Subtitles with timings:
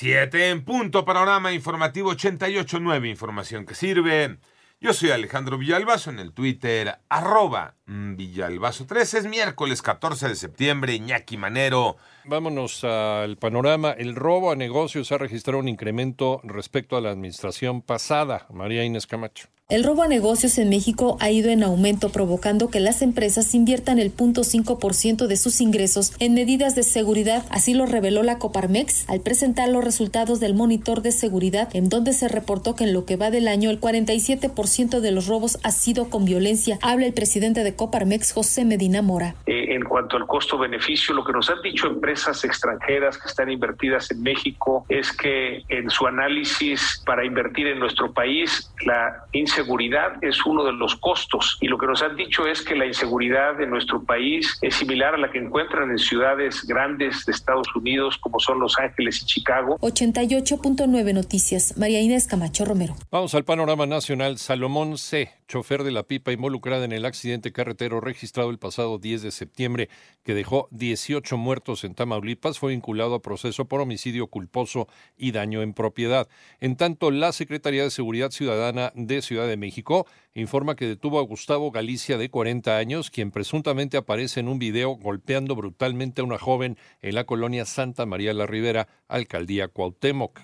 [0.00, 4.38] 7 en punto, panorama informativo 88.9, información que sirve.
[4.80, 9.18] Yo soy Alejandro Villalbazo en el Twitter, arroba Villalbazo3.
[9.18, 11.98] Es miércoles 14 de septiembre, Iñaki Manero.
[12.24, 13.92] Vámonos al panorama.
[13.92, 18.46] El robo a negocios ha registrado un incremento respecto a la administración pasada.
[18.50, 19.48] María Inés Camacho.
[19.70, 24.00] El robo a negocios en México ha ido en aumento, provocando que las empresas inviertan
[24.00, 27.44] el 0.5% de sus ingresos en medidas de seguridad.
[27.50, 32.14] Así lo reveló la Coparmex al presentar los resultados del monitor de seguridad, en donde
[32.14, 35.70] se reportó que en lo que va del año el 47% de los robos ha
[35.70, 36.80] sido con violencia.
[36.82, 39.36] Habla el presidente de Coparmex, José Medina Mora.
[39.46, 44.10] Eh, en cuanto al costo-beneficio, lo que nos han dicho empresas extranjeras que están invertidas
[44.10, 50.44] en México es que en su análisis para invertir en nuestro país, la inseguridad es
[50.44, 53.66] uno de los costos y lo que nos han dicho es que la inseguridad de
[53.66, 58.38] nuestro país es similar a la que encuentran en ciudades grandes de Estados Unidos como
[58.40, 59.78] son Los Ángeles y Chicago.
[59.80, 61.76] 88.9 Noticias.
[61.76, 62.94] María Inés Camacho Romero.
[63.10, 64.38] Vamos al panorama nacional.
[64.38, 69.22] Salomón C., chofer de la pipa involucrada en el accidente carretero registrado el pasado 10
[69.22, 69.88] de septiembre
[70.22, 75.60] que dejó 18 muertos en Tamaulipas, fue vinculado a proceso por homicidio culposo y daño
[75.60, 76.30] en propiedad.
[76.58, 81.24] En tanto, la Secretaría de Seguridad Ciudadana de Ciudad de México informa que detuvo a
[81.24, 86.38] Gustavo Galicia de 40 años, quien presuntamente aparece en un video golpeando brutalmente a una
[86.38, 90.40] joven en la colonia Santa María la Ribera, alcaldía Cuauhtémoc.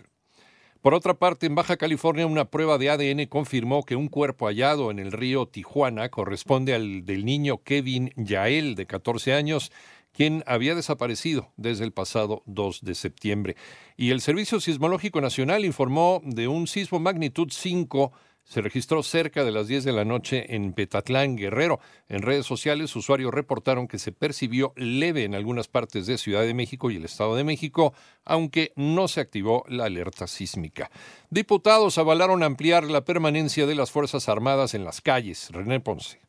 [0.86, 4.92] Por otra parte, en Baja California, una prueba de ADN confirmó que un cuerpo hallado
[4.92, 9.72] en el río Tijuana corresponde al del niño Kevin Yael, de 14 años,
[10.16, 13.56] quien había desaparecido desde el pasado 2 de septiembre.
[13.96, 18.12] Y el Servicio Sismológico Nacional informó de un sismo magnitud 5
[18.46, 21.80] se registró cerca de las 10 de la noche en Petatlán, Guerrero.
[22.08, 26.54] En redes sociales, usuarios reportaron que se percibió leve en algunas partes de Ciudad de
[26.54, 27.92] México y el Estado de México,
[28.24, 30.92] aunque no se activó la alerta sísmica.
[31.28, 35.50] Diputados avalaron ampliar la permanencia de las Fuerzas Armadas en las calles.
[35.50, 36.25] René Ponce.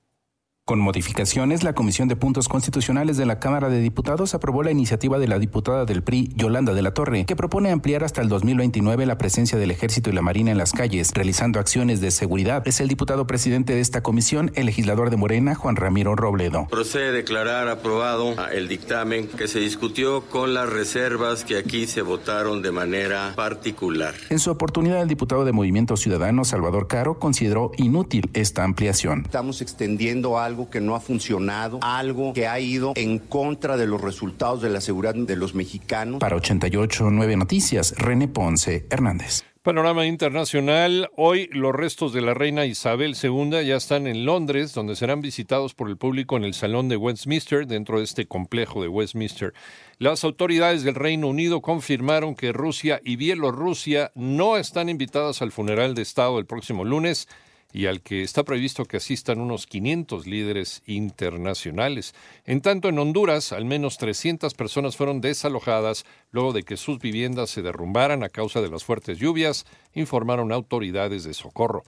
[0.67, 5.17] Con modificaciones, la Comisión de Puntos Constitucionales de la Cámara de Diputados aprobó la iniciativa
[5.17, 9.05] de la diputada del PRI, Yolanda de la Torre, que propone ampliar hasta el 2029
[9.05, 12.67] la presencia del Ejército y la Marina en las calles, realizando acciones de seguridad.
[12.67, 16.67] Es el diputado presidente de esta comisión, el legislador de Morena, Juan Ramiro Robledo.
[16.69, 22.01] Procede a declarar aprobado el dictamen que se discutió con las reservas que aquí se
[22.01, 24.15] votaron de manera particular.
[24.29, 29.21] En su oportunidad, el diputado de Movimiento Ciudadano, Salvador Caro, consideró inútil esta ampliación.
[29.23, 34.01] Estamos extendiendo algo que no ha funcionado, algo que ha ido en contra de los
[34.01, 36.19] resultados de la seguridad de los mexicanos.
[36.19, 39.43] Para 88 9 Noticias, René Ponce Hernández.
[39.67, 41.09] Panorama internacional.
[41.17, 45.73] Hoy los restos de la reina Isabel II ya están en Londres, donde serán visitados
[45.73, 49.53] por el público en el Salón de Westminster, dentro de este complejo de Westminster.
[49.99, 55.95] Las autoridades del Reino Unido confirmaron que Rusia y Bielorrusia no están invitadas al funeral
[55.95, 57.27] de Estado el próximo lunes
[57.73, 62.15] y al que está previsto que asistan unos 500 líderes internacionales.
[62.45, 67.49] En tanto, en Honduras, al menos 300 personas fueron desalojadas luego de que sus viviendas
[67.49, 71.83] se derrumbaran a causa de las fuertes lluvias, informaron autoridades de socorro.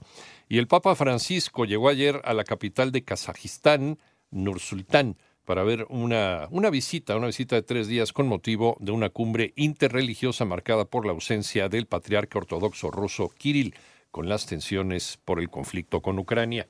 [0.48, 3.98] Y el Papa Francisco llegó ayer a la capital de Kazajistán,
[4.30, 9.52] Nursultán, para ver una, visita, una visita de tres días con motivo de una cumbre
[9.56, 13.74] interreligiosa marcada por la ausencia del patriarca ortodoxo ruso Kirill
[14.10, 16.68] con las tensiones por el conflicto con Ucrania.